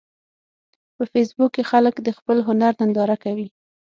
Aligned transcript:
په 0.95 1.03
فېسبوک 1.11 1.51
کې 1.55 1.63
خلک 1.71 1.95
د 2.01 2.09
خپل 2.17 2.37
هنر 2.47 2.73
ننداره 2.81 3.17
کوي 3.23 3.47